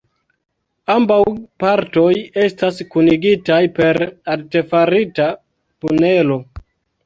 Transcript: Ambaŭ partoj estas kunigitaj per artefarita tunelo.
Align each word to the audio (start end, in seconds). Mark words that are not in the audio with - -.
Ambaŭ 0.93 1.17
partoj 1.63 2.07
estas 2.45 2.81
kunigitaj 2.95 3.61
per 3.77 4.03
artefarita 4.39 5.31
tunelo. 5.41 6.45